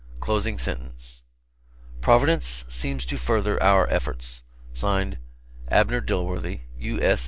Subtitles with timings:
[0.19, 1.21] Closing sentence:
[2.01, 4.41] "Providence seems to further our efforts."
[4.73, 5.19] (Signed,)
[5.69, 6.99] "ABNER DILWORTHY, U.